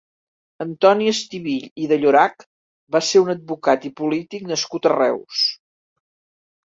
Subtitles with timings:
[0.63, 2.45] Antoni Estivill i de Llorach
[2.97, 5.45] va ser un advocat i polític nascut a Reus.